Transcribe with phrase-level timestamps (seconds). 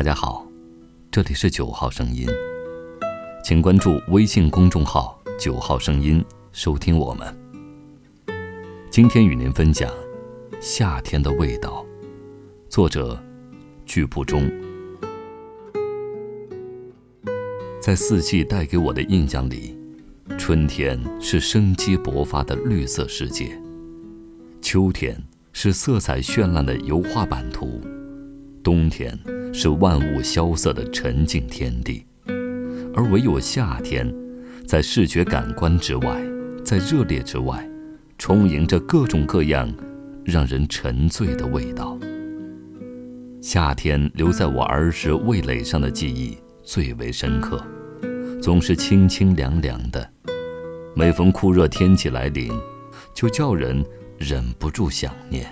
[0.00, 0.46] 大家好，
[1.10, 2.26] 这里是九号声音，
[3.44, 7.38] 请关注微信公众号“九号声音”，收听我们。
[8.90, 9.90] 今天与您分享
[10.58, 11.84] 《夏天的味道》，
[12.70, 13.22] 作者
[13.84, 14.50] 巨不中。
[17.78, 19.78] 在四季带给我的印象里，
[20.38, 23.52] 春天是生机勃发的绿色世界，
[24.62, 27.82] 秋天是色彩绚烂的油画版图，
[28.62, 29.14] 冬天。
[29.52, 32.04] 是万物萧瑟的沉静天地，
[32.94, 34.12] 而唯有夏天，
[34.66, 36.22] 在视觉感官之外，
[36.64, 37.68] 在热烈之外，
[38.16, 39.72] 充盈着各种各样
[40.24, 41.98] 让人沉醉的味道。
[43.40, 47.64] 夏天留在我儿时味蕾上的记忆最为深刻，
[48.40, 50.08] 总是清清凉凉的，
[50.94, 52.52] 每逢酷热天气来临，
[53.14, 53.84] 就叫人
[54.18, 55.46] 忍不住想念。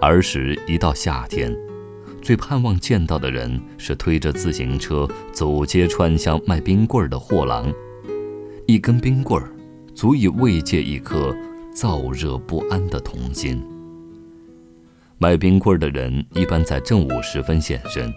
[0.00, 1.56] 儿时一到夏天，
[2.20, 7.72] 最盼望见到的人是推着自行车走街串巷卖冰棍儿的货郎。
[8.66, 9.50] 一根冰棍儿，
[9.94, 11.34] 足以慰藉一颗
[11.74, 13.62] 燥热不安的童心。
[15.16, 18.12] 卖冰棍儿的人一般在正午时分现身，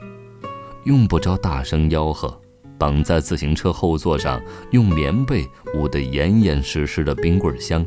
[0.84, 2.40] 用不着大声吆喝，
[2.78, 7.86] 绑在自行车后座上，用棉被捂得严严实实的冰棍箱，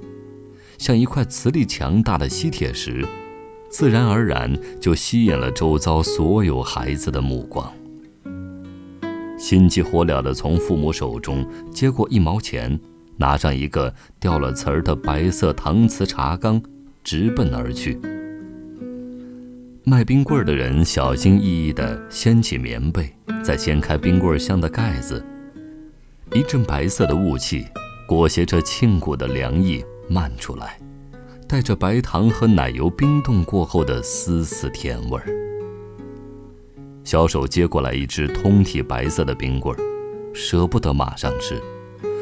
[0.78, 3.06] 像一块磁力强大的吸铁石。
[3.72, 7.72] 自然而然就吸引了周遭所有孩子的目光。
[9.38, 12.78] 心急火燎地从父母手中接过一毛钱，
[13.16, 16.62] 拿上一个掉了瓷儿的白色搪瓷茶缸，
[17.02, 17.98] 直奔而去。
[19.84, 23.10] 卖冰棍的人小心翼翼地掀起棉被，
[23.42, 25.24] 再掀开冰棍箱的盖子，
[26.34, 27.64] 一阵白色的雾气
[28.06, 30.78] 裹挟着沁骨的凉意漫出来。
[31.52, 35.26] 带着白糖和奶油冰冻过后的丝丝甜味儿。
[37.04, 39.82] 小手接过来一只通体白色的冰棍儿，
[40.32, 41.60] 舍不得马上吃，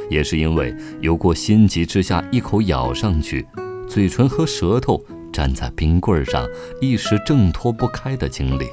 [0.09, 3.47] 也是因为有过心急之下一口咬上去，
[3.89, 5.01] 嘴唇和舌头
[5.33, 6.45] 粘在冰棍儿上，
[6.81, 8.67] 一时挣脱不开的经历。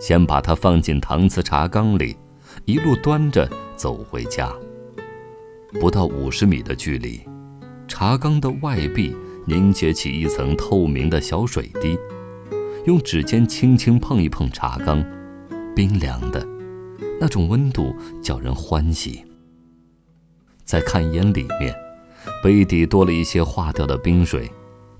[0.00, 2.16] 先把它放进搪瓷茶缸里，
[2.64, 4.50] 一路端着走回家。
[5.78, 7.20] 不到五十米的距离，
[7.86, 9.14] 茶缸的外壁。
[9.46, 11.96] 凝结起一层透明的小水滴，
[12.84, 15.04] 用指尖轻轻碰一碰茶缸，
[15.74, 16.44] 冰凉的，
[17.20, 19.24] 那种温度叫人欢喜。
[20.64, 21.72] 再看一眼里面，
[22.42, 24.50] 杯底多了一些化掉的冰水，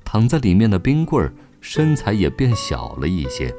[0.05, 3.53] 躺在里面的冰棍儿身材也变小了一些，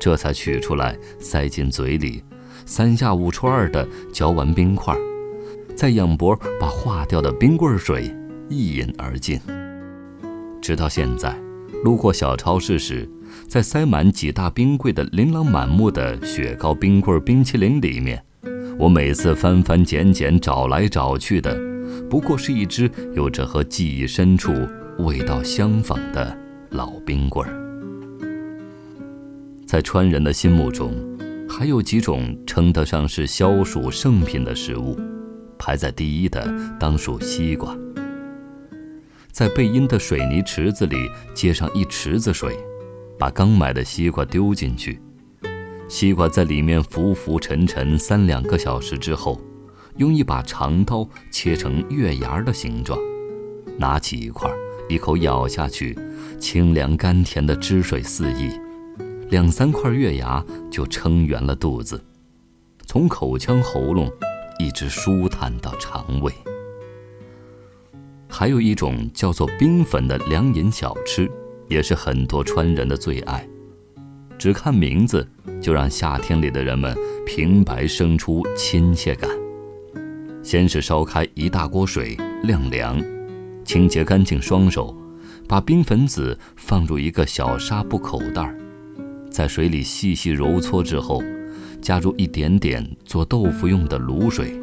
[0.00, 2.24] 这才取出来塞进嘴里，
[2.64, 4.96] 三下五除二的嚼完冰块，
[5.76, 8.10] 再仰脖把化掉的冰棍水
[8.48, 9.38] 一饮而尽。
[10.66, 11.32] 直到现在，
[11.84, 13.08] 路过小超市时，
[13.46, 18.20] 在塞满几大冰柜的琳琅满目的雪糕、冰棍、冰淇淋里面，
[18.76, 21.56] 我每次翻翻捡捡、找来找去的，
[22.10, 24.52] 不过是一只有着和记忆深处
[24.98, 26.36] 味道相仿的
[26.70, 27.54] 老冰棍儿。
[29.68, 30.92] 在川人的心目中，
[31.48, 34.98] 还有几种称得上是消暑圣品的食物，
[35.56, 37.78] 排在第一的当属西瓜。
[39.36, 42.58] 在背阴的水泥池子里接上一池子水，
[43.18, 44.98] 把刚买的西瓜丢进去，
[45.90, 49.38] 西瓜在里面浮浮沉沉三两个小时之后，
[49.98, 52.98] 用一把长刀切成月牙的形状，
[53.76, 54.50] 拿起一块，
[54.88, 55.94] 一口咬下去，
[56.40, 58.50] 清凉甘甜的汁水四溢，
[59.28, 62.02] 两三块月牙就撑圆了肚子，
[62.86, 64.10] 从口腔喉咙
[64.58, 66.32] 一直舒坦到肠胃。
[68.38, 71.26] 还有一种叫做冰粉的凉饮小吃，
[71.68, 73.48] 也是很多川人的最爱。
[74.36, 75.26] 只看名字，
[75.58, 76.94] 就让夏天里的人们
[77.26, 79.30] 平白生出亲切感。
[80.42, 83.02] 先是烧开一大锅水晾凉，
[83.64, 84.94] 清洁干净双手，
[85.48, 88.54] 把冰粉子放入一个小纱布口袋，
[89.30, 91.22] 在水里细细揉搓之后，
[91.80, 94.60] 加入一点点做豆腐用的卤水，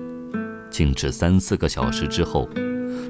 [0.70, 2.48] 静置三四个小时之后。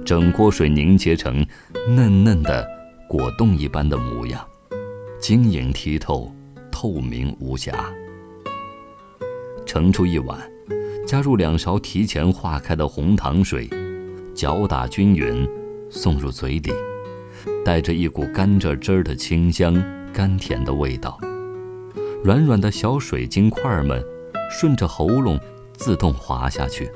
[0.06, 1.46] 整锅水凝结成
[1.88, 2.68] 嫩嫩的
[3.08, 4.46] 果冻一般的模样，
[5.20, 6.34] 晶莹剔透，
[6.72, 7.74] 透明无瑕。
[9.66, 10.40] 盛出一碗，
[11.08, 13.68] 加入两勺提前化开的红糖水，
[14.36, 15.48] 搅打均匀，
[15.90, 16.72] 送入嘴里，
[17.66, 19.74] 带着一股甘蔗汁儿的清香，
[20.14, 21.18] 甘甜的味道。
[22.24, 24.04] 软软的小水晶块儿们
[24.52, 25.40] 顺着喉咙
[25.74, 26.92] 自动滑下去，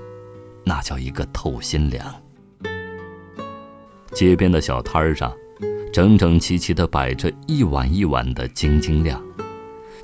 [0.63, 2.05] 那叫一个透心凉。
[4.17, 5.31] 街边的小摊儿上，
[5.93, 9.23] 整整齐齐地摆着一碗一碗的晶晶亮，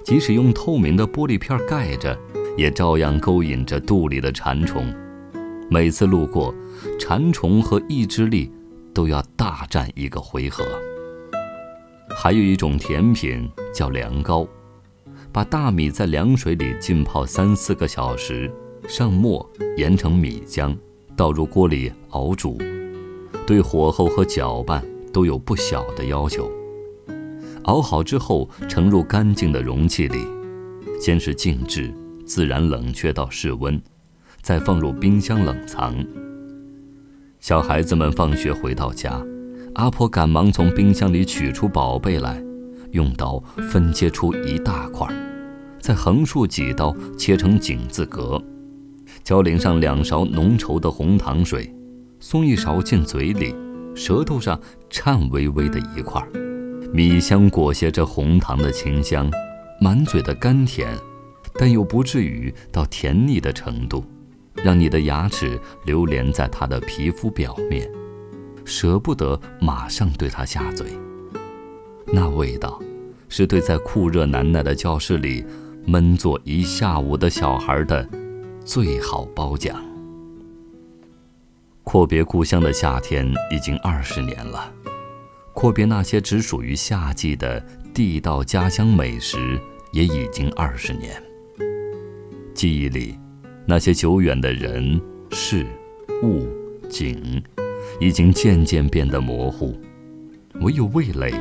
[0.05, 2.15] 即使用透明的玻璃片盖着，
[2.55, 4.93] 也照样勾引着肚里的馋虫。
[5.67, 6.53] 每次路过，
[6.99, 8.51] 馋虫和意志力
[8.93, 10.63] 都要大战一个回合。
[12.15, 14.47] 还有一种甜品叫凉糕，
[15.31, 18.51] 把大米在凉水里浸泡三四个小时，
[18.87, 19.43] 上磨
[19.75, 20.77] 研成米浆，
[21.15, 22.59] 倒入锅里熬煮，
[23.43, 26.51] 对火候和搅拌都有不小的要求。
[27.63, 30.25] 熬好之后，盛入干净的容器里，
[30.99, 31.93] 先是静置，
[32.25, 33.81] 自然冷却到室温，
[34.41, 35.95] 再放入冰箱冷藏。
[37.39, 39.21] 小孩子们放学回到家。
[39.75, 42.39] 阿婆赶忙从冰箱里取出宝贝来，
[42.91, 43.41] 用刀
[43.71, 45.07] 分切出一大块，
[45.79, 48.39] 再横竖几刀切成井字格，
[49.23, 51.73] 浇淋上两勺浓稠的红糖水，
[52.25, 53.53] 送一勺进嘴里，
[53.93, 54.57] 舌头上
[54.89, 56.25] 颤巍巍的一块，
[56.93, 59.29] 米香裹挟着红糖的清香，
[59.81, 60.97] 满嘴的甘甜，
[61.55, 64.05] 但又不至于到甜腻的程度，
[64.63, 67.91] 让你的牙齿流连在它的皮肤表面。
[68.63, 70.87] 舍不得马上对他下嘴，
[72.05, 72.81] 那味道，
[73.27, 75.45] 是对在酷热难耐的教室里
[75.85, 78.07] 闷坐一下午的小孩的
[78.63, 79.92] 最好褒奖。
[81.83, 84.73] 阔别故乡的夏天已经二十年了，
[85.53, 87.59] 阔别那些只属于夏季的
[87.93, 89.59] 地道家乡美食
[89.91, 91.21] 也已经二十年。
[92.53, 93.17] 记忆里，
[93.65, 94.99] 那些久远的人、
[95.31, 95.65] 事、
[96.23, 96.47] 物、
[96.89, 97.41] 景。
[97.99, 99.77] 已经渐渐变得模糊，
[100.61, 101.31] 唯有味蕾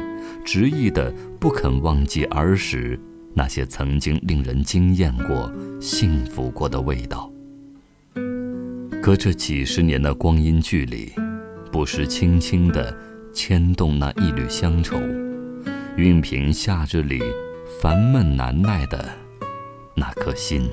[0.44, 1.10] 执意的
[1.40, 2.98] 不肯忘记儿时
[3.32, 5.50] 那些曾经令人惊艳过、
[5.80, 7.31] 幸福过的味道。
[9.02, 11.12] 隔着几十年的光阴距离，
[11.72, 12.96] 不时轻轻地
[13.34, 14.96] 牵动那一缕乡愁，
[15.96, 17.20] 熨平夏日里
[17.80, 19.04] 烦闷难耐的
[19.96, 20.70] 那颗心。